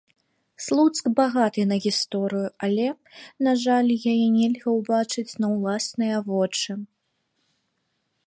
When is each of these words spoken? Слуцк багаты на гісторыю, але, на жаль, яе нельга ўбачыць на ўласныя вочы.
Слуцк 0.67 1.05
багаты 1.19 1.65
на 1.71 1.77
гісторыю, 1.85 2.47
але, 2.67 2.87
на 3.47 3.53
жаль, 3.65 3.91
яе 4.13 4.25
нельга 4.37 4.69
ўбачыць 4.77 5.33
на 5.45 5.53
ўласныя 5.57 6.15
вочы. 6.31 6.71